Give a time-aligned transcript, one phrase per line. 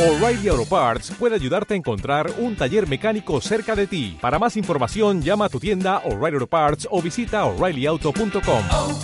[0.00, 4.16] O'Reilly Auto Parts puede ayudarte a encontrar un taller mecánico cerca de ti.
[4.18, 8.64] Para más información, llama a tu tienda O'Reilly Auto Parts o visita oreillyauto.com.
[8.70, 8.98] oh,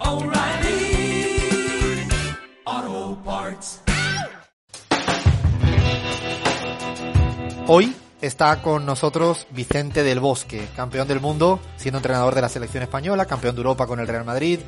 [0.00, 1.38] oh, O'Reilly
[2.64, 3.82] Auto Parts.
[7.68, 12.82] Hoy está con nosotros Vicente del Bosque, campeón del mundo, siendo entrenador de la selección
[12.82, 14.58] española, campeón de Europa con el Real Madrid,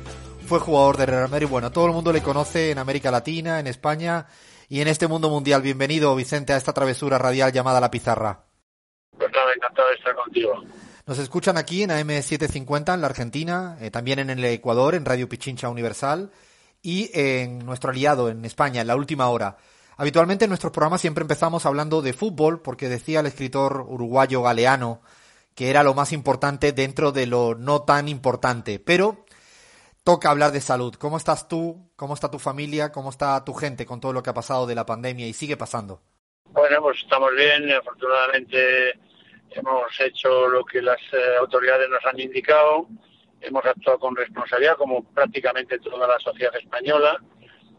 [0.47, 3.67] fue jugador del Real Madrid, bueno, todo el mundo le conoce en América Latina, en
[3.67, 4.25] España
[4.69, 5.63] y en este mundo mundial.
[5.63, 8.45] Bienvenido, Vicente, a esta travesura radial llamada La Pizarra.
[9.17, 10.63] Pues nada, encantado de estar contigo.
[11.07, 15.27] Nos escuchan aquí en AM750 en la Argentina, eh, también en el Ecuador, en Radio
[15.27, 16.31] Pichincha Universal
[16.83, 19.57] y en nuestro aliado en España, en la última hora.
[19.97, 25.01] Habitualmente en nuestros programas siempre empezamos hablando de fútbol, porque decía el escritor uruguayo Galeano
[25.59, 28.79] que era lo más importante dentro de lo no tan importante.
[28.79, 29.25] Pero
[30.09, 30.95] toca hablar de salud.
[30.95, 31.91] ¿Cómo estás tú?
[31.95, 32.91] ¿Cómo está tu familia?
[32.91, 35.55] ¿Cómo está tu gente con todo lo que ha pasado de la pandemia y sigue
[35.55, 36.01] pasando?
[36.45, 37.71] Bueno, pues estamos bien.
[37.71, 38.99] Afortunadamente
[39.51, 42.87] hemos hecho lo que las eh, autoridades nos han indicado.
[43.39, 47.21] Hemos actuado con responsabilidad, como prácticamente toda la sociedad española,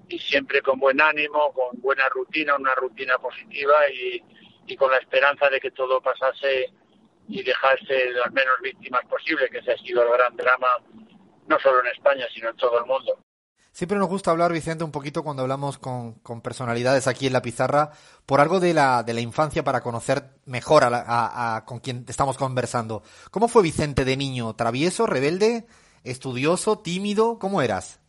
[0.09, 4.23] y siempre con buen ánimo, con buena rutina, una rutina positiva y,
[4.69, 6.73] y con la esperanza de que todo pasase
[7.29, 10.69] y dejase las menos víctimas posible, que ese ha sido el gran drama,
[11.51, 13.19] no solo en España, sino en todo el mundo.
[13.73, 17.43] Siempre nos gusta hablar, Vicente, un poquito cuando hablamos con, con personalidades aquí en la
[17.43, 17.91] pizarra,
[18.27, 21.81] por algo de la, de la infancia para conocer mejor a, la, a, a con
[21.81, 23.03] quien estamos conversando.
[23.31, 24.55] ¿Cómo fue Vicente de niño?
[24.55, 25.67] ¿Travieso, rebelde,
[26.05, 27.39] estudioso, tímido?
[27.39, 28.01] ¿Cómo eras?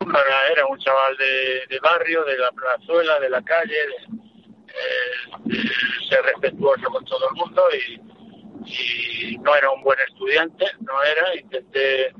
[0.00, 5.70] Era, era un chaval de, de, barrio, de la plazuela, de la calle, de, eh,
[6.08, 11.34] ser respetuoso con todo el mundo y, y, no era un buen estudiante, no era.
[11.36, 12.12] Intenté,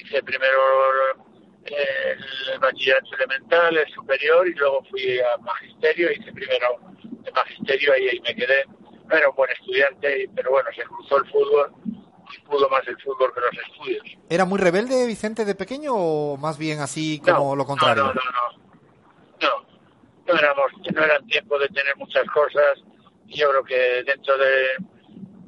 [0.00, 0.60] hice primero
[1.64, 6.80] el bachillerato elemental, el superior y luego fui a magisterio, hice primero
[7.24, 8.64] el magisterio y ahí me quedé.
[9.06, 11.72] No era un buen estudiante, pero bueno, se cruzó el fútbol
[12.32, 14.18] y pudo más el fútbol que los estudios.
[14.28, 18.04] ¿Era muy rebelde Vicente de pequeño o más bien así como no, lo contrario?
[18.04, 18.68] No, no, no, no.
[19.40, 19.66] No,
[20.26, 22.82] no éramos, no eran tiempo de tener muchas cosas.
[23.26, 24.66] Yo creo que dentro de,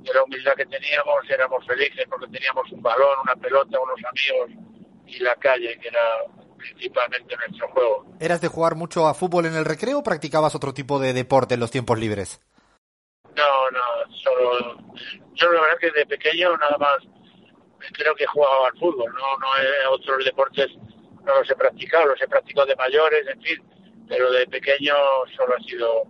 [0.03, 4.51] de la humildad que teníamos éramos felices porque teníamos un balón, una pelota, unos amigos
[5.07, 6.01] y la calle, que era
[6.57, 8.07] principalmente nuestro juego.
[8.21, 11.55] ¿Eras de jugar mucho a fútbol en el recreo o practicabas otro tipo de deporte
[11.55, 12.41] en los tiempos libres?
[13.37, 14.77] No, no, solo.
[15.35, 16.99] Yo la verdad que de pequeño nada más
[17.93, 20.69] creo que jugaba al fútbol, no, no eh, otros deportes
[21.25, 23.63] no los he practicado, los he practicado de mayores, en fin,
[24.09, 24.95] pero de pequeño
[25.37, 26.05] solo ha sido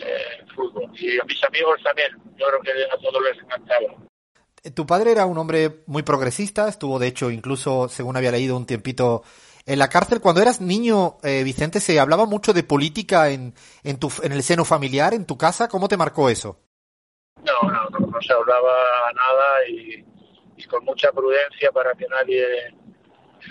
[0.00, 0.90] eh, fútbol.
[0.98, 3.94] Y a mis amigos también, yo creo que a todos les encantaba.
[4.74, 8.64] Tu padre era un hombre muy progresista, estuvo de hecho incluso, según había leído un
[8.64, 9.22] tiempito,
[9.66, 10.20] en la cárcel.
[10.20, 14.42] Cuando eras niño, eh, Vicente, se hablaba mucho de política en, en, tu, en el
[14.42, 15.68] seno familiar, en tu casa.
[15.68, 16.58] ¿Cómo te marcó eso?
[17.44, 18.74] No, no, no, no se hablaba
[19.14, 20.04] nada y,
[20.56, 22.74] y con mucha prudencia para que nadie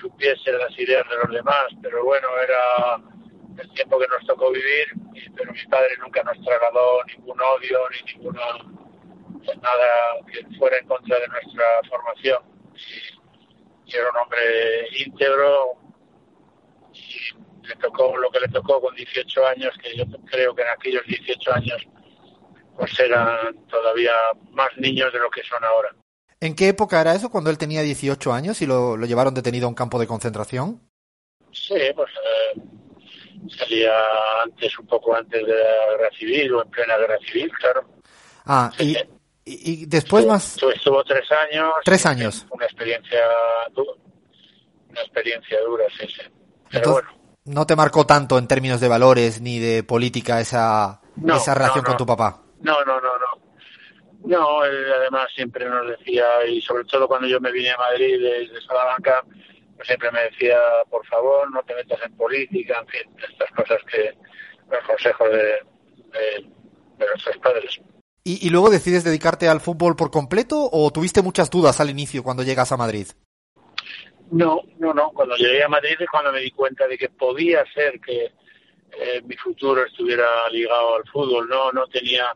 [0.01, 1.65] supiese las ideas de los demás.
[1.81, 3.12] Pero bueno, era
[3.57, 7.79] el tiempo que nos tocó vivir, y, pero mi padre nunca nos trasladó ningún odio
[7.89, 8.41] ni ninguna
[9.61, 12.41] nada que fuera en contra de nuestra formación.
[12.75, 15.77] Y, y era un hombre íntegro
[16.93, 20.69] y le tocó lo que le tocó con 18 años, que yo creo que en
[20.69, 21.87] aquellos 18 años
[22.77, 24.11] pues eran todavía
[24.51, 25.89] más niños de lo que son ahora.
[26.39, 27.29] ¿En qué época era eso?
[27.29, 30.81] Cuando él tenía 18 años y lo, lo llevaron detenido a un campo de concentración.
[31.51, 32.61] Sí, pues eh,
[33.57, 33.91] salía
[34.43, 37.87] antes, un poco antes de la guerra civil o en plena guerra civil, claro.
[38.45, 38.97] Ah, y,
[39.45, 40.57] y, y después estuvo, más.
[40.75, 41.71] Estuvo tres años.
[41.83, 42.45] Tres años.
[42.49, 43.21] Una experiencia,
[43.75, 46.21] una experiencia dura, sí, sí.
[46.21, 46.31] Pero
[46.71, 47.23] Entonces, bueno.
[47.45, 51.79] No te marcó tanto en términos de valores ni de política esa, No, esa relación
[51.79, 51.87] no, no.
[51.89, 52.41] con tu papá.
[52.61, 53.43] No, no, no, no.
[54.25, 58.17] No, él además siempre nos decía, y sobre todo cuando yo me vine a Madrid
[58.21, 59.52] desde Salamanca, pues
[59.83, 64.13] siempre me decía, por favor, no te metas en política, en fin, estas cosas que,
[64.71, 66.49] los consejos de, de,
[66.97, 67.81] de nuestros padres.
[68.23, 72.23] ¿Y, ¿Y luego decides dedicarte al fútbol por completo o tuviste muchas dudas al inicio
[72.23, 73.07] cuando llegas a Madrid?
[74.31, 75.11] No, no, no.
[75.11, 78.31] Cuando llegué a Madrid es cuando me di cuenta de que podía ser que
[78.91, 81.47] eh, mi futuro estuviera ligado al fútbol.
[81.49, 82.27] No, no tenía,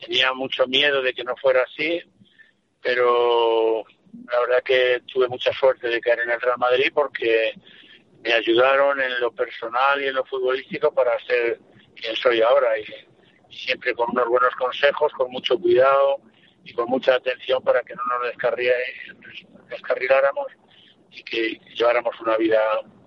[0.00, 2.00] tenía mucho miedo de que no fuera así,
[2.80, 3.84] pero
[4.32, 7.54] la verdad que tuve mucha suerte de caer en el Real Madrid porque
[8.22, 11.60] me ayudaron en lo personal y en lo futbolístico para ser
[11.94, 12.84] quien soy ahora y,
[13.54, 16.16] siempre con unos buenos consejos, con mucho cuidado
[16.64, 18.22] y con mucha atención para que no nos
[19.68, 20.46] descarriláramos
[21.10, 22.60] y que lleváramos una vida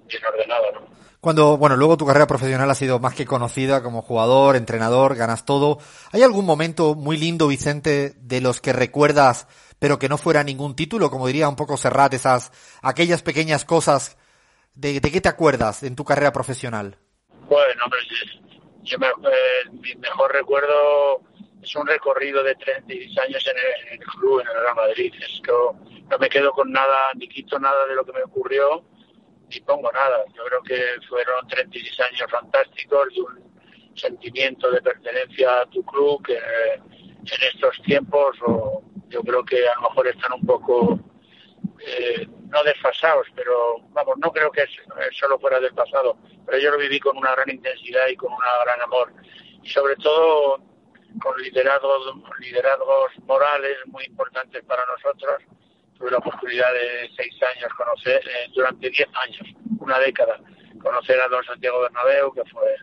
[0.08, 0.98] bien ordenada, ¿no?
[1.20, 5.46] Cuando, bueno, luego tu carrera profesional ha sido más que conocida como jugador, entrenador, ganas
[5.46, 5.80] todo.
[6.12, 9.48] ¿Hay algún momento muy lindo, Vicente, de los que recuerdas,
[9.80, 12.52] pero que no fuera ningún título, como diría un poco Serrat, esas,
[12.82, 14.18] aquellas pequeñas cosas,
[14.76, 16.98] de, qué te acuerdas en tu carrera profesional?
[17.48, 18.00] Bueno, hombre,
[18.84, 21.22] yo me, eh, mi mejor recuerdo
[21.62, 25.14] es un recorrido de 36 años en el, en el club, en el Real Madrid.
[25.20, 28.84] Es que no me quedo con nada, ni quito nada de lo que me ocurrió
[29.50, 30.24] ni pongo nada.
[30.36, 33.58] Yo creo que fueron 36 años fantásticos de un
[33.96, 39.68] sentimiento de pertenencia a tu club que eh, en estos tiempos o yo creo que
[39.68, 41.00] a lo mejor están un poco
[41.86, 44.70] eh, no desfasados, pero vamos, no creo que es,
[45.12, 48.40] solo fuera del pasado, pero yo lo viví con una gran intensidad y con un
[48.64, 49.14] gran amor.
[49.64, 50.60] Y sobre todo
[51.22, 55.44] con liderazgos, liderazgos morales muy importantes para nosotros.
[55.98, 60.40] Tuve la oportunidad de seis años conocer, eh, durante diez años, una década,
[60.82, 62.76] conocer a don Santiago Bernabéu, que fue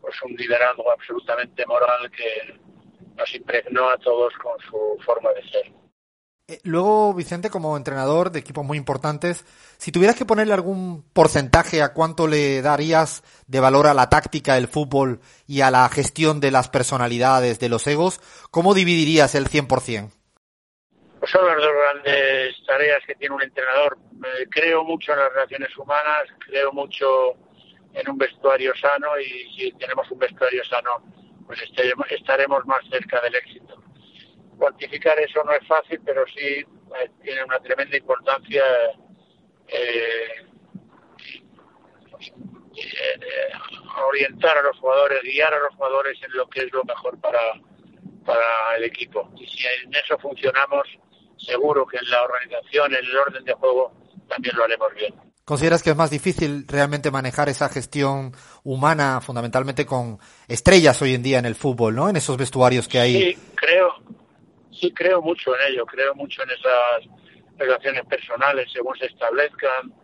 [0.00, 2.58] pues un liderazgo absolutamente moral que
[3.16, 5.72] nos impregnó a todos con su forma de ser.
[6.48, 9.44] Eh, luego, Vicente, como entrenador de equipos muy importantes,
[9.78, 14.54] si tuvieras que ponerle algún porcentaje a cuánto le darías de valor a la táctica
[14.54, 18.20] del fútbol y a la gestión de las personalidades, de los egos,
[18.52, 20.12] ¿cómo dividirías el 100%?
[21.26, 23.98] son las dos grandes tareas que tiene un entrenador.
[24.50, 27.34] creo mucho en las relaciones humanas, creo mucho
[27.92, 31.02] en un vestuario sano y si tenemos un vestuario sano,
[31.46, 31.60] pues
[32.10, 33.82] estaremos más cerca del éxito.
[34.58, 38.62] Cuantificar eso no es fácil, pero sí eh, tiene una tremenda importancia
[39.68, 40.46] eh,
[42.76, 43.52] eh,
[44.08, 47.40] orientar a los jugadores, guiar a los jugadores en lo que es lo mejor para,
[48.24, 49.30] para el equipo.
[49.36, 50.86] Y si en eso funcionamos,
[51.36, 53.92] seguro que en la organización, en el orden de juego,
[54.28, 55.14] también lo haremos bien.
[55.44, 58.32] ¿Consideras que es más difícil realmente manejar esa gestión
[58.66, 60.18] humana, fundamentalmente con
[60.48, 62.08] estrellas hoy en día en el fútbol, ¿no?
[62.08, 63.12] En esos vestuarios que hay.
[63.12, 63.94] Sí, creo,
[64.72, 67.16] sí creo mucho en ello, creo mucho en esas
[67.56, 69.94] relaciones personales, según se establezcan,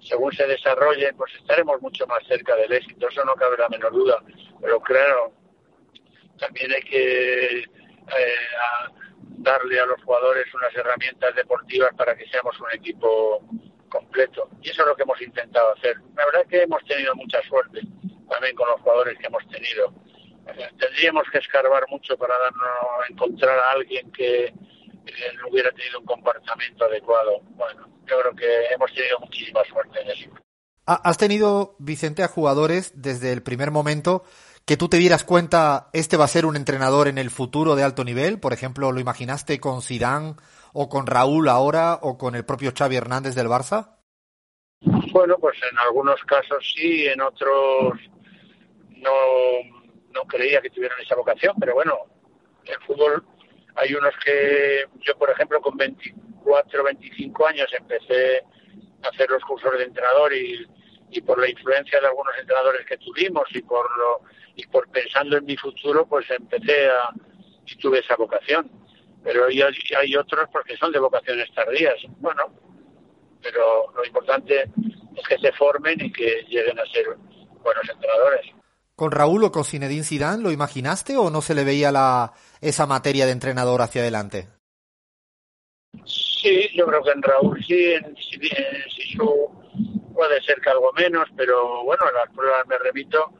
[0.00, 3.92] según se desarrollen, pues estaremos mucho más cerca del éxito, eso no cabe la menor
[3.92, 4.22] duda.
[4.60, 5.32] Pero claro,
[6.38, 7.66] también hay que eh,
[9.38, 13.42] darle a los jugadores unas herramientas deportivas para que seamos un equipo
[13.88, 14.48] completo.
[14.62, 15.96] Y eso es lo que hemos intentado hacer.
[16.14, 17.80] La verdad es que hemos tenido mucha suerte
[18.36, 19.92] también con los jugadores que hemos tenido.
[20.46, 24.52] Eh, tendríamos que escarbar mucho para darnos, encontrar a alguien que
[25.40, 27.40] no hubiera tenido un comportamiento adecuado.
[27.50, 30.30] Bueno, yo creo que hemos tenido muchísima suerte en eso.
[30.84, 34.24] Has tenido, Vicente, a jugadores desde el primer momento
[34.66, 37.84] que tú te dieras cuenta, este va a ser un entrenador en el futuro de
[37.84, 38.38] alto nivel?
[38.38, 40.34] Por ejemplo, ¿lo imaginaste con Zidane
[40.72, 43.96] o con Raúl ahora o con el propio Xavi Hernández del Barça?
[45.12, 47.98] Bueno, pues en algunos casos sí, en otros
[48.96, 49.12] no,
[50.12, 51.96] no creía que tuvieran esa vocación, pero bueno,
[52.64, 53.24] el fútbol
[53.76, 58.42] hay unos que yo, por ejemplo, con 24 o 25 años empecé
[59.02, 60.66] a hacer los cursos de entrenador y,
[61.10, 64.22] y por la influencia de algunos entrenadores que tuvimos y por lo
[64.56, 67.10] y por pensando en mi futuro, pues empecé a,
[67.66, 68.70] y tuve esa vocación.
[69.22, 71.96] Pero hay, hay otros porque son de vocaciones tardías.
[72.18, 72.54] Bueno,
[73.42, 74.64] pero lo importante
[75.14, 77.06] es que se formen y que lleguen a ser
[77.62, 78.55] buenos entrenadores.
[78.96, 82.32] ¿Con Raúl o con Zinedine Zidane lo imaginaste o no se le veía la,
[82.62, 84.48] esa materia de entrenador hacia adelante?
[86.04, 89.50] Sí, yo creo que en Raúl sí, en Sisu
[90.14, 93.30] puede ser que algo menos, pero bueno, las pruebas me remito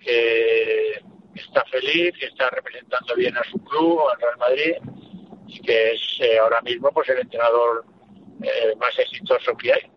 [0.00, 1.02] que
[1.34, 4.74] está feliz, que está representando bien a su club, al Real Madrid,
[5.48, 7.84] y que es eh, ahora mismo pues el entrenador
[8.42, 9.90] eh, más exitoso que hay.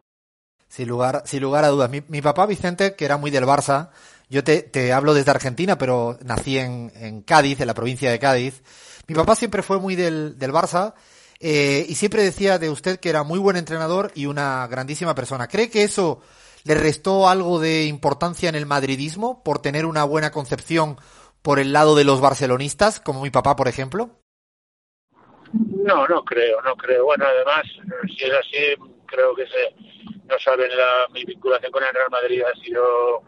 [0.68, 1.90] Sin lugar, sin lugar a dudas.
[1.90, 3.90] Mi, papá Vicente, que era muy del Barça,
[4.30, 8.62] yo te, hablo desde Argentina, pero nací en, en, Cádiz, en la provincia de Cádiz.
[9.08, 10.94] Mi papá siempre fue muy del, del Barça
[11.40, 15.48] eh, y siempre decía de usted que era muy buen entrenador y una grandísima persona.
[15.48, 16.22] ¿Cree que eso
[16.66, 20.98] le restó algo de importancia en el madridismo por tener una buena concepción
[21.42, 24.10] por el lado de los barcelonistas, como mi papá, por ejemplo?
[25.54, 27.06] No, no creo, no creo.
[27.06, 27.64] Bueno, además,
[28.08, 29.74] si es así, creo que se,
[30.26, 33.24] no saben la, mi vinculación con el Real Madrid ha sido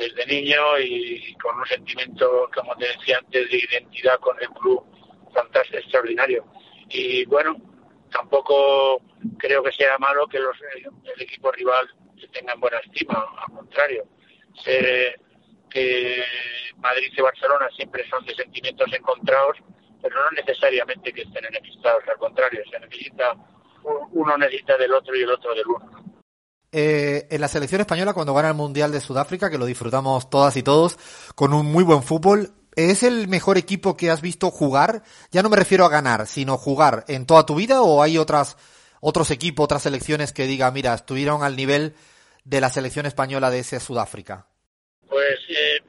[0.00, 4.82] desde niño y con un sentimiento, como te decía antes, de identidad con el club
[5.32, 6.44] fantástico, extraordinario.
[6.88, 7.56] Y bueno,
[8.10, 9.02] tampoco
[9.38, 10.56] creo que sea malo que los,
[11.14, 11.88] el equipo rival
[12.18, 14.04] se tengan buena estima, al contrario.
[14.64, 15.14] Sé
[15.70, 16.22] que
[16.78, 19.58] Madrid y Barcelona siempre son de sentimientos encontrados,
[20.02, 23.34] pero no necesariamente que estén enemistados, al contrario, se necesita,
[24.12, 26.09] uno necesita del otro y el otro del uno.
[26.72, 30.56] Eh, en la selección española cuando gana el Mundial de Sudáfrica, que lo disfrutamos todas
[30.56, 30.98] y todos,
[31.34, 32.52] con un muy buen fútbol.
[32.76, 35.02] ¿Es el mejor equipo que has visto jugar?
[35.32, 38.56] Ya no me refiero a ganar, sino jugar en toda tu vida o hay otras,
[39.00, 41.94] otros equipos, otras selecciones que diga, mira, estuvieron al nivel
[42.44, 44.46] de la selección española de ese Sudáfrica?
[45.08, 45.80] Pues eh,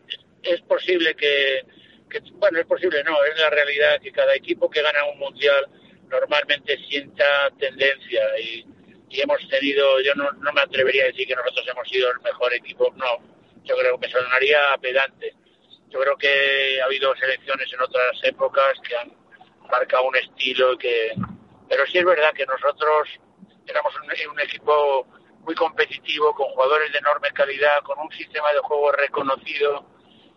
[0.44, 1.66] es posible que,
[2.10, 5.68] que, bueno, es posible, no, es la realidad que cada equipo que gana un mundial
[6.10, 7.26] normalmente sienta
[7.58, 8.66] tendencia y,
[9.12, 12.20] y hemos tenido, yo no, no, me atrevería a decir que nosotros hemos sido el
[12.22, 13.18] mejor equipo, no,
[13.64, 15.36] yo creo que me sonaría pedante.
[15.90, 19.12] Yo creo que ha habido selecciones en otras épocas que han
[19.70, 21.12] marcado un estilo que,
[21.68, 23.10] pero sí es verdad que nosotros
[23.68, 25.06] éramos un, un equipo
[25.42, 29.86] muy competitivo, con jugadores de enorme calidad, con un sistema de juego reconocido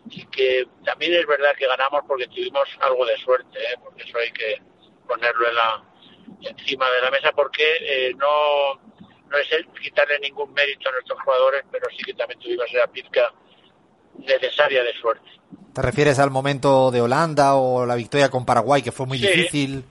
[0.09, 3.77] y que también es verdad que ganamos porque tuvimos algo de suerte, ¿eh?
[3.81, 4.61] porque eso hay que
[5.07, 5.83] ponerlo en la,
[6.41, 8.75] encima de la mesa porque eh, no,
[9.29, 12.87] no es el quitarle ningún mérito a nuestros jugadores, pero sí que también tuvimos esa
[12.87, 13.31] pizca
[14.19, 15.29] necesaria de suerte.
[15.73, 19.27] ¿Te refieres al momento de Holanda o la victoria con Paraguay que fue muy Sí.
[19.27, 19.83] difícil?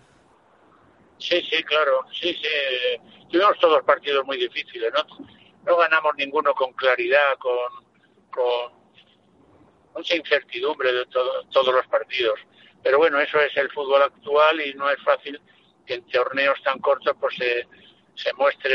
[1.19, 3.01] Sí, sí, claro, sí, sí.
[3.31, 5.05] Tuvimos todos partidos muy difíciles, ¿no?
[5.65, 7.55] No ganamos ninguno con claridad, con,
[8.31, 8.73] con
[9.95, 12.39] mucha incertidumbre de todo- todos los partidos.
[12.83, 15.41] Pero bueno, eso es el fútbol actual y no es fácil
[15.87, 17.67] que en torneos tan cortos pues se,
[18.15, 18.75] se muestre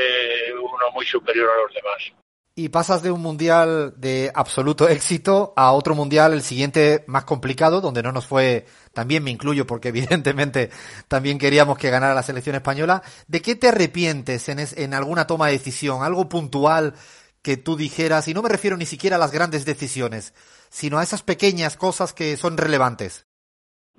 [0.56, 2.14] uno muy superior a los demás.
[2.56, 7.80] Y pasas de un mundial de absoluto éxito a otro mundial, el siguiente más complicado,
[7.80, 10.70] donde no nos fue, también me incluyo porque evidentemente
[11.08, 13.02] también queríamos que ganara la selección española.
[13.28, 16.04] ¿De qué te arrepientes en, es- en alguna toma de decisión?
[16.04, 16.96] Algo puntual
[17.42, 20.34] que tú dijeras, y no me refiero ni siquiera a las grandes decisiones,
[20.70, 23.26] sino a esas pequeñas cosas que son relevantes.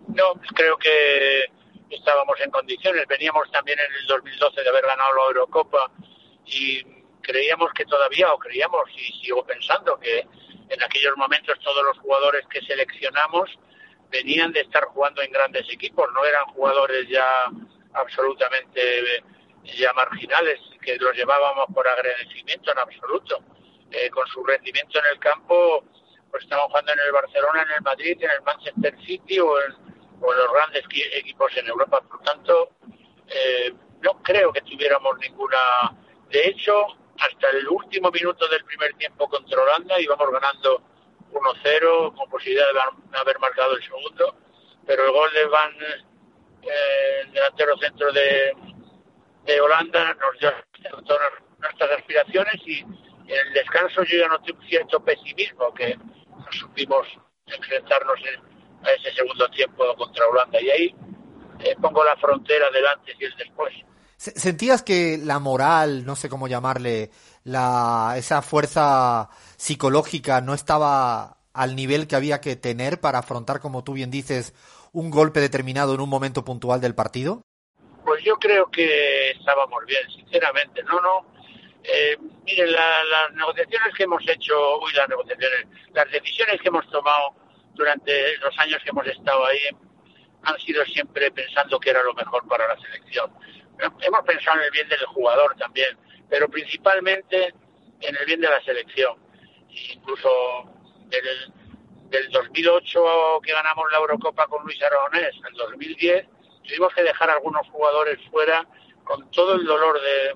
[0.08, 1.46] No, creo que
[1.90, 3.06] estábamos en condiciones.
[3.06, 5.90] Veníamos también en el 2012 de haber ganado la Eurocopa
[6.46, 6.82] y
[7.20, 10.26] creíamos que todavía, o creíamos y sigo pensando que
[10.68, 13.50] en aquellos momentos todos los jugadores que seleccionamos
[14.10, 17.46] venían de estar jugando en grandes equipos, no eran jugadores ya
[17.94, 19.22] absolutamente
[19.64, 23.42] ya marginales, que los llevábamos por agradecimiento en absoluto.
[23.90, 25.84] Eh, con su rendimiento en el campo,
[26.30, 29.74] pues estaban jugando en el Barcelona, en el Madrid, en el Manchester City o en,
[30.20, 32.00] o los grandes qui- equipos en Europa.
[32.02, 32.70] Por tanto,
[33.26, 33.72] eh,
[34.02, 35.58] no creo que tuviéramos ninguna.
[36.28, 36.86] De hecho,
[37.18, 40.82] hasta el último minuto del primer tiempo contra Holanda íbamos ganando
[41.32, 44.36] 1-0 con posibilidad de haber- marcado el segundo,
[44.86, 45.72] pero el gol de Van,
[46.62, 48.52] eh, el delantero centro de,
[49.44, 50.52] de Holanda, nos dio
[51.06, 55.96] todas nuestras aspiraciones y en el descanso yo ya noté un cierto pesimismo que
[56.50, 57.06] supimos
[57.46, 58.49] enfrentarnos en-
[58.84, 60.94] a ese segundo tiempo contra Holanda y ahí
[61.60, 63.74] eh, pongo la frontera del antes y el después.
[64.16, 67.10] Se- ¿Sentías que la moral, no sé cómo llamarle,
[67.44, 73.82] la, esa fuerza psicológica no estaba al nivel que había que tener para afrontar, como
[73.84, 74.54] tú bien dices,
[74.92, 77.42] un golpe determinado en un momento puntual del partido?
[78.04, 80.82] Pues yo creo que estábamos bien, sinceramente.
[80.84, 81.26] No, no.
[81.82, 86.88] Eh, miren, la- las negociaciones que hemos hecho, uy, las negociaciones, las decisiones que hemos
[86.90, 87.34] tomado
[87.74, 89.58] durante los años que hemos estado ahí
[90.42, 93.30] han sido siempre pensando que era lo mejor para la selección.
[93.78, 95.96] Hemos pensado en el bien del jugador también,
[96.28, 97.54] pero principalmente
[98.00, 99.16] en el bien de la selección.
[99.94, 100.64] Incluso
[101.08, 101.52] del,
[102.08, 106.26] del 2008 que ganamos la Eurocopa con Luis Aragonés, el 2010
[106.64, 108.66] tuvimos que dejar algunos jugadores fuera
[109.04, 110.34] con todo el dolor de,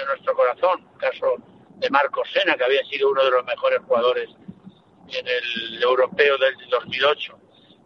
[0.00, 0.86] de nuestro corazón.
[0.98, 1.36] Caso
[1.76, 4.28] de Marcos Sena, que había sido uno de los mejores jugadores
[5.12, 7.38] en el europeo del 2008.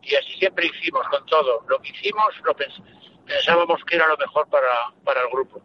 [0.02, 1.64] Y así siempre hicimos con todo.
[1.68, 2.82] Lo que hicimos lo pens-
[3.26, 5.62] pensábamos que era lo mejor para, para el grupo.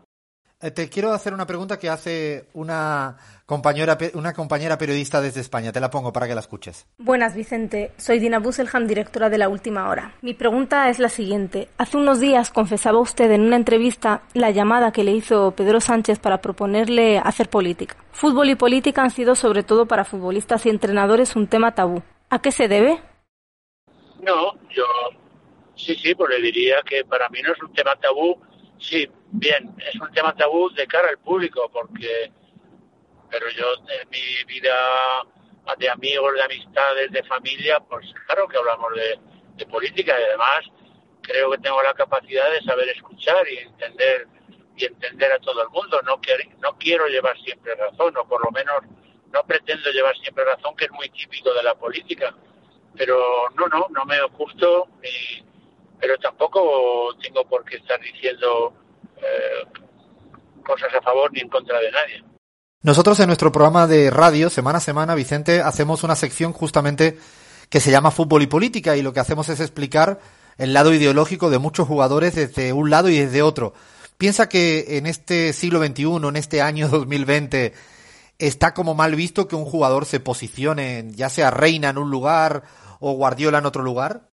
[0.62, 5.40] Eh, Te quiero hacer una pregunta que hace una compañera, pe- una compañera periodista desde
[5.40, 5.72] España.
[5.72, 6.86] Te la pongo para que la escuches.
[6.98, 7.94] Buenas, Vicente.
[7.96, 10.16] Soy Dina Busselham, directora de La Última Hora.
[10.22, 11.70] Mi pregunta es la siguiente.
[11.78, 16.20] Hace unos días confesaba usted en una entrevista la llamada que le hizo Pedro Sánchez
[16.20, 17.96] para proponerle hacer política.
[18.12, 22.04] Fútbol y política han sido, sobre todo para futbolistas y entrenadores, un tema tabú.
[22.30, 23.00] ¿A qué se debe?
[24.22, 24.84] No, yo
[25.78, 28.36] sí, sí, pues le diría que para mí no es un tema tabú.
[28.80, 32.32] Sí, bien, es un tema tabú de cara al público, porque,
[33.30, 33.66] pero yo
[34.02, 34.76] en mi vida
[35.78, 39.20] de amigos, de amistades, de familia, pues claro que hablamos de,
[39.56, 40.66] de política y además
[41.22, 44.28] creo que tengo la capacidad de saber escuchar y entender
[44.78, 46.00] y entender a todo el mundo.
[46.04, 46.20] No,
[46.62, 48.78] no quiero llevar siempre razón, o por lo menos
[49.32, 52.34] no pretendo llevar siempre razón, que es muy típico de la política
[53.00, 55.39] pero no, no, no me oculto, ni,
[56.50, 58.74] tampoco tengo por qué estar diciendo
[59.18, 59.82] eh,
[60.66, 62.24] cosas a favor ni en contra de nadie.
[62.82, 67.18] Nosotros en nuestro programa de radio, semana a semana, Vicente, hacemos una sección justamente
[67.70, 70.20] que se llama Fútbol y Política y lo que hacemos es explicar
[70.58, 73.74] el lado ideológico de muchos jugadores desde un lado y desde otro.
[74.18, 77.74] ¿Piensa que en este siglo XXI, en este año 2020,
[78.38, 82.64] está como mal visto que un jugador se posicione, ya sea Reina en un lugar
[83.00, 84.29] o Guardiola en otro lugar?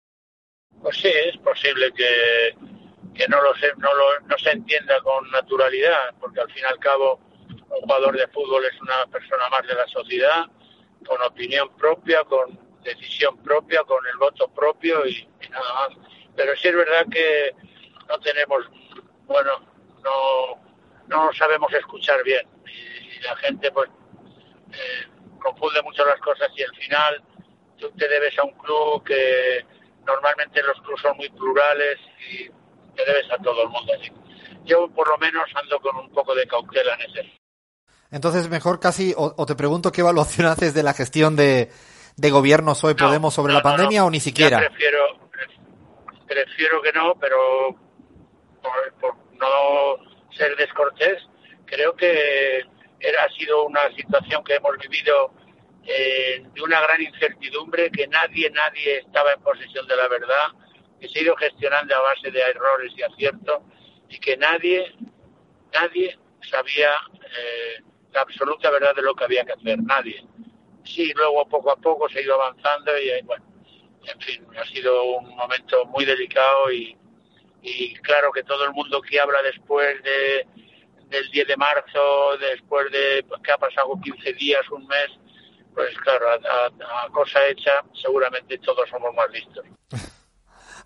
[0.84, 2.54] Pues sí, es posible que,
[3.14, 6.66] que no, lo se, no, lo, no se entienda con naturalidad, porque al fin y
[6.70, 10.44] al cabo un jugador de fútbol es una persona más de la sociedad,
[11.06, 15.96] con opinión propia, con decisión propia, con el voto propio y, nada más.
[16.36, 17.54] Pero sí es verdad que
[18.06, 18.66] no tenemos,
[19.24, 19.52] bueno,
[20.02, 20.60] no,
[21.06, 23.88] no sabemos escuchar bien y, y la gente pues
[24.70, 25.08] eh,
[25.40, 27.22] confunde mucho las cosas y al final
[27.78, 29.64] tú te debes a un club que
[30.06, 31.98] normalmente los clubes son muy plurales
[32.30, 32.48] y
[32.94, 33.92] te debes a todo el mundo.
[33.98, 34.10] Así.
[34.64, 37.32] Yo por lo menos ando con un poco de cautela en ese.
[38.10, 41.70] Entonces, mejor casi, o, o te pregunto qué evaluación haces de la gestión de,
[42.16, 44.06] de gobiernos hoy No, Podemos sobre no, la pandemia no.
[44.06, 44.58] o ni siquiera.
[44.58, 44.98] Prefiero,
[46.26, 47.36] prefiero que no, pero
[48.62, 51.22] por, por no ser descortés,
[51.66, 52.60] creo que
[53.00, 55.32] era, ha sido una situación que hemos vivido
[55.86, 60.48] eh, de una gran incertidumbre, que nadie, nadie estaba en posesión de la verdad,
[61.00, 63.62] que se ha ido gestionando a base de errores y aciertos,
[64.08, 64.94] y que nadie,
[65.72, 66.18] nadie
[66.50, 66.90] sabía
[67.22, 70.24] eh, la absoluta verdad de lo que había que hacer, nadie.
[70.84, 73.44] Sí, luego poco a poco se ha ido avanzando y bueno,
[74.06, 76.96] en fin, ha sido un momento muy delicado y,
[77.62, 80.46] y claro que todo el mundo que habla después de,
[81.08, 85.10] del 10 de marzo, después de que ha pasado 15 días, un mes,
[85.74, 89.64] pues claro, a, a, a cosa hecha seguramente todos somos más listos.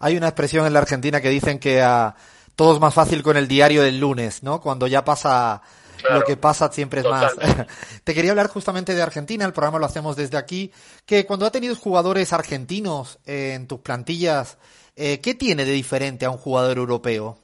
[0.00, 2.14] Hay una expresión en la Argentina que dicen que a
[2.54, 4.60] todo es más fácil con el diario del lunes, ¿no?
[4.60, 5.62] Cuando ya pasa
[6.00, 7.34] Claro, lo que pasa siempre es más.
[8.04, 10.72] Te quería hablar justamente de Argentina, el programa lo hacemos desde aquí,
[11.04, 14.58] que cuando ha tenido jugadores argentinos eh, en tus plantillas,
[14.96, 17.38] eh, ¿qué tiene de diferente a un jugador europeo?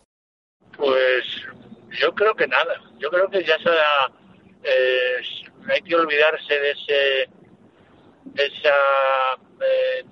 [0.76, 1.24] Pues
[2.00, 2.74] yo creo que nada.
[2.98, 4.10] Yo creo que ya se ha,
[4.62, 5.16] eh,
[5.68, 7.28] hay que olvidarse de ese,
[8.24, 10.04] de eh,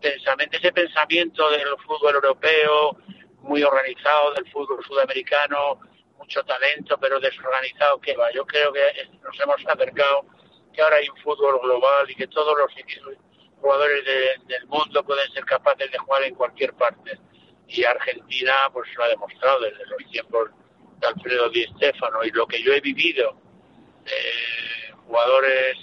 [0.00, 2.96] pensamiento, ese pensamiento del fútbol europeo
[3.42, 5.80] muy organizado, del fútbol sudamericano,
[6.18, 8.30] mucho talento, pero desorganizado que va.
[8.32, 8.80] Yo creo que
[9.22, 10.26] nos hemos acercado
[10.72, 12.70] que ahora hay un fútbol global y que todos los
[13.60, 17.18] jugadores de, del mundo pueden ser capaces de jugar en cualquier parte.
[17.68, 20.50] Y Argentina pues lo ha demostrado desde los tiempos
[20.98, 23.47] de Alfredo Di Stefano y lo que yo he vivido
[24.10, 25.76] eh, jugadores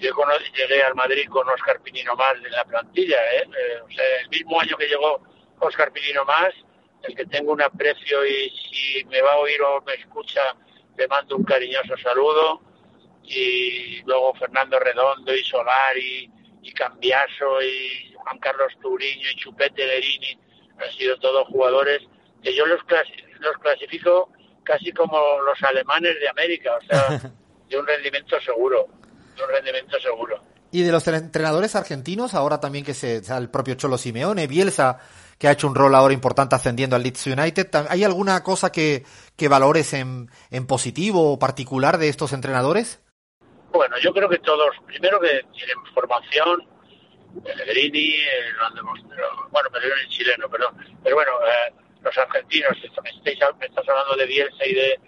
[0.00, 0.10] yo
[0.54, 3.44] llegué al Madrid con Oscar Pinino más en la plantilla ¿eh?
[3.44, 5.22] Eh, o sea, el mismo año que llegó
[5.60, 6.52] Oscar Pinino más
[7.02, 10.40] el que tengo un aprecio y si me va a oír o me escucha
[10.96, 12.60] le mando un cariñoso saludo
[13.22, 16.30] y luego Fernando Redondo y Solari
[16.62, 20.38] y Cambiaso y Juan Carlos Turiño y Chupete Lerini
[20.78, 22.02] han sido todos jugadores
[22.42, 24.30] que yo los, clasi- los clasifico
[24.64, 27.20] casi como los alemanes de América, o sea,
[27.68, 28.88] de un rendimiento seguro,
[29.36, 30.42] de un rendimiento seguro.
[30.72, 34.98] Y de los tre- entrenadores argentinos, ahora también que se, el propio Cholo Simeone, Bielsa,
[35.38, 39.04] que ha hecho un rol ahora importante ascendiendo al Leeds United, ¿hay alguna cosa que,
[39.36, 43.00] que valores en, en positivo o particular de estos entrenadores?
[43.72, 46.66] Bueno, yo creo que todos, primero que tienen formación,
[47.42, 48.52] Pellegrini, eh,
[49.50, 53.88] bueno, Pellegrini es chileno, perdón, pero bueno, eh, los argentinos, esto me, estáis, me estás
[53.88, 55.00] hablando de Bielsa y de,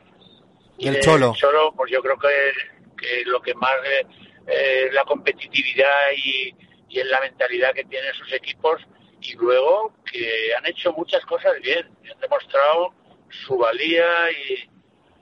[0.78, 1.34] y de Cholo.
[1.36, 2.52] Cholo, pues yo creo que,
[2.96, 4.06] que lo que más eh,
[4.46, 6.54] eh, la competitividad y,
[6.88, 8.80] y en la mentalidad que tienen sus equipos
[9.20, 12.94] y luego que han hecho muchas cosas bien, han demostrado
[13.28, 14.70] su valía y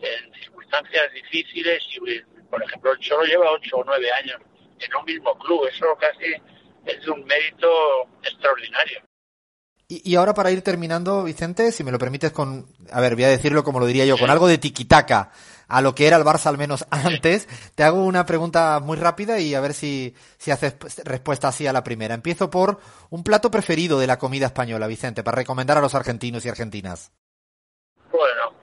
[0.00, 4.40] en circunstancias difíciles y por ejemplo el Cholo lleva ocho o nueve años
[4.78, 6.34] en un mismo club, eso casi
[6.84, 9.00] es de un mérito extraordinario.
[10.02, 13.28] Y, ahora para ir terminando, Vicente, si me lo permites con, a ver, voy a
[13.28, 15.30] decirlo como lo diría yo, con algo de tiquitaca
[15.68, 19.40] a lo que era el Barça al menos antes, te hago una pregunta muy rápida
[19.40, 22.14] y a ver si, si haces pues, respuesta así a la primera.
[22.14, 22.80] Empiezo por
[23.10, 27.12] un plato preferido de la comida española, Vicente, para recomendar a los argentinos y argentinas.
[28.10, 28.54] Bueno,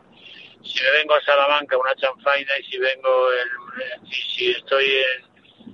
[0.63, 4.85] si me vengo a Salamanca, una chanfaina y si vengo, el, si, si estoy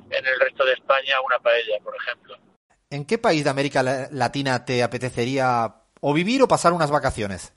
[0.10, 2.38] en el resto de España, una paella, por ejemplo.
[2.90, 7.54] ¿En qué país de América La- Latina te apetecería o vivir o pasar unas vacaciones?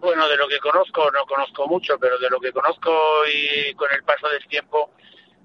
[0.00, 2.92] Bueno, de lo que conozco, no conozco mucho, pero de lo que conozco
[3.32, 4.90] y con el paso del tiempo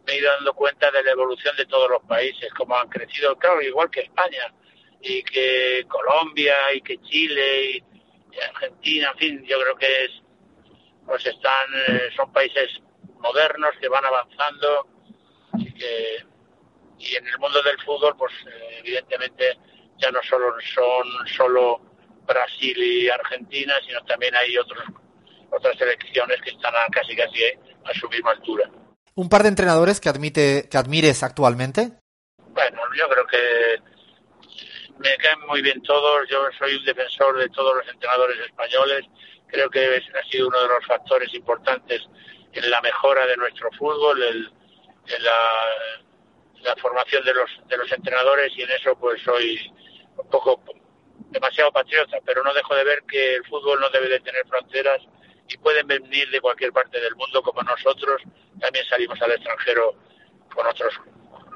[0.05, 3.37] me he ido dando cuenta de la evolución de todos los países, cómo han crecido,
[3.37, 4.53] claro, igual que España,
[5.01, 7.83] y que Colombia, y que Chile, y,
[8.53, 10.11] Argentina, en fin, yo creo que es,
[11.05, 12.69] pues están, eh, son países
[13.19, 14.87] modernos que van avanzando
[15.57, 16.25] y que
[16.99, 19.57] y en el mundo del fútbol pues eh, evidentemente
[19.97, 21.81] ya no solo son solo
[22.27, 24.83] Brasil y Argentina sino también hay otros
[25.51, 27.43] otras selecciones que están a casi casi
[27.85, 28.69] a su misma altura.
[29.15, 31.91] Un par de entrenadores que admite que admires actualmente
[32.53, 33.89] bueno yo creo que
[34.99, 36.27] me caen muy bien todos.
[36.29, 39.05] Yo soy un defensor de todos los entrenadores españoles.
[39.47, 42.01] Creo que ha sido uno de los factores importantes
[42.51, 44.51] en la mejora de nuestro fútbol, el,
[45.07, 46.01] en la,
[46.63, 49.71] la, formación de los, de los entrenadores y en eso pues soy
[50.17, 50.61] un poco
[51.29, 55.01] demasiado patriota, pero no dejo de ver que el fútbol no debe de tener fronteras
[55.47, 58.21] y pueden venir de cualquier parte del mundo como nosotros,
[58.59, 59.95] también salimos al extranjero
[60.53, 60.93] con otros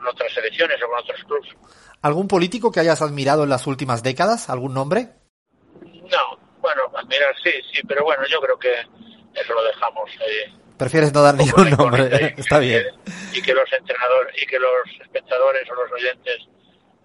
[0.03, 1.49] con otras selecciones o con otros clubes.
[2.01, 4.49] ¿Algún político que hayas admirado en las últimas décadas?
[4.49, 5.09] ¿Algún nombre?
[5.81, 8.73] No, bueno, admirar sí, sí, pero bueno, yo creo que
[9.33, 10.09] eso lo dejamos.
[10.19, 12.83] Eh, Prefieres no dar ningún nombre, está bien.
[13.33, 16.47] Y que los entrenadores y que los espectadores o los oyentes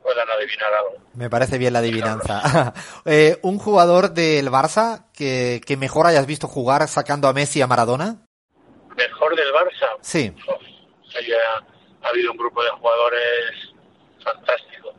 [0.02, 0.96] puedan adivinar algo.
[1.14, 2.72] Me parece bien la adivinanza.
[3.04, 7.62] eh, ¿Un jugador del Barça que, que mejor hayas visto jugar sacando a Messi y
[7.62, 8.16] a Maradona?
[8.96, 9.86] ¿Mejor del Barça?
[10.00, 10.32] Sí.
[10.48, 10.58] Oh,
[12.02, 13.74] ha habido un grupo de jugadores
[14.24, 14.94] fantástico.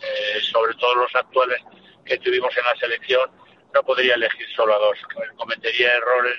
[0.00, 1.60] Eh, sobre todo los actuales
[2.04, 3.30] que tuvimos en la selección,
[3.74, 4.98] no podría elegir solo a dos.
[5.36, 6.38] Cometería errores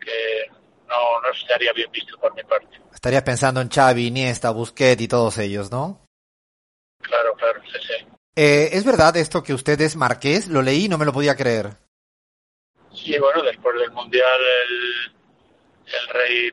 [0.00, 0.50] que
[0.88, 2.80] no, no estaría bien visto por mi parte.
[2.92, 6.00] Estarías pensando en Xavi, Iniesta, Busquets y todos ellos, ¿no?
[7.00, 8.06] Claro, claro, sí, sí.
[8.36, 10.48] Eh, ¿Es verdad esto que usted es marqués?
[10.48, 11.70] Lo leí y no me lo podía creer.
[12.92, 15.12] Sí, bueno, después del Mundial el,
[15.86, 16.50] el Rey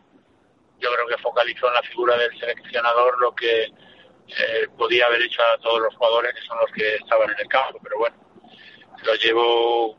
[0.82, 5.42] yo creo que focalizó en la figura del seleccionador lo que eh, podía haber hecho
[5.44, 8.16] a todos los jugadores que son los que estaban en el campo, pero bueno,
[9.04, 9.96] lo llevo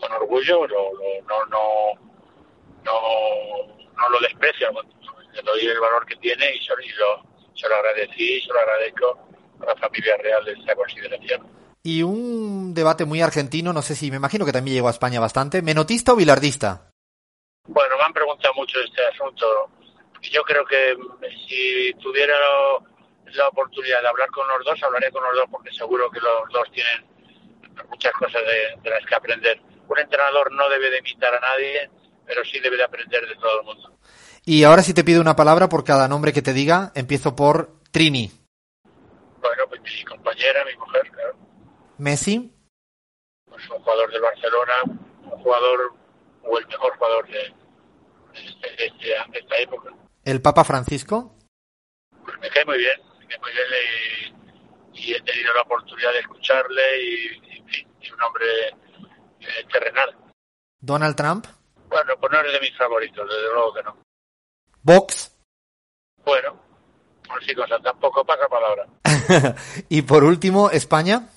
[0.00, 2.15] con orgullo, lo, lo, no, no,
[2.86, 4.70] no, no lo desprecio,
[5.34, 7.22] le doy el valor que tiene y, se, y lo,
[7.54, 9.28] se lo agradecí y se lo agradezco
[9.60, 11.46] a la familia real de esta consideración.
[11.82, 15.20] Y un debate muy argentino, no sé si me imagino que también llegó a España
[15.20, 16.90] bastante, ¿menotista o bilardista?
[17.68, 19.46] Bueno, me han preguntado mucho este asunto.
[20.22, 20.96] Yo creo que
[21.46, 22.34] si tuviera
[23.32, 26.48] la oportunidad de hablar con los dos, hablaré con los dos porque seguro que los
[26.52, 27.06] dos tienen
[27.88, 29.60] muchas cosas de, de las que aprender.
[29.88, 31.88] Un entrenador no debe de imitar a nadie,
[32.26, 33.98] pero sí debe de aprender de todo el mundo.
[34.44, 37.80] Y ahora si te pido una palabra por cada nombre que te diga, empiezo por
[37.90, 38.30] Trini.
[39.40, 41.36] Bueno, pues mi compañera, mi mujer, claro.
[41.98, 42.52] Messi.
[43.46, 44.72] Pues un jugador del Barcelona,
[45.22, 45.94] un jugador
[46.42, 49.90] o el mejor jugador de, de, este, de, este, de esta época.
[50.24, 51.36] ¿El Papa Francisco?
[52.24, 53.66] Pues me cae muy bien, me cae muy bien
[54.92, 58.46] y, y he tenido la oportunidad de escucharle y, en fin, es un hombre
[59.40, 60.16] eh, terrenal.
[60.80, 61.46] ¿Donald Trump?
[61.88, 63.96] Bueno, pues no es de mis favoritos, desde luego que no.
[64.82, 65.36] ¿Vox?
[66.24, 66.60] Bueno,
[67.26, 68.86] pues sí, cosa, tampoco pasa palabra.
[69.88, 71.28] y por último, ¿España?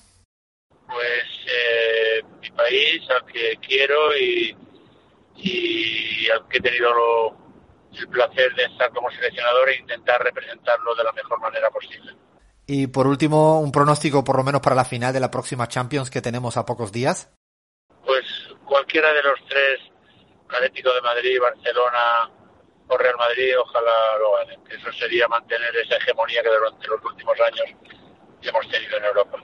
[0.86, 4.56] Pues eh, mi país, al que quiero y,
[5.36, 7.36] y al que he tenido lo,
[7.98, 12.14] el placer de estar como seleccionador e intentar representarlo de la mejor manera posible.
[12.66, 16.10] Y por último, un pronóstico por lo menos para la final de la próxima Champions
[16.10, 17.32] que tenemos a pocos días.
[18.04, 18.24] Pues
[18.64, 19.80] cualquiera de los tres,
[20.54, 22.30] Atlético de Madrid, Barcelona
[22.88, 24.60] o Real Madrid, ojalá lo ganen.
[24.68, 27.76] Eso sería mantener esa hegemonía que durante los últimos años
[28.42, 29.38] hemos tenido en Europa.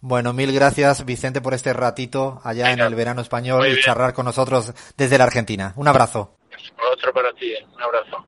[0.00, 2.84] Bueno, mil gracias Vicente por este ratito allá Venga.
[2.84, 5.72] en el verano español y charlar con nosotros desde la Argentina.
[5.76, 6.38] Un abrazo.
[6.92, 8.20] Otro para ti, un abrazo.